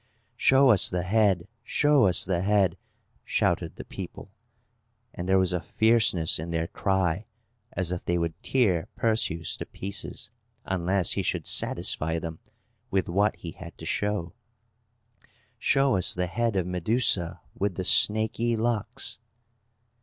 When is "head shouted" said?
2.41-3.75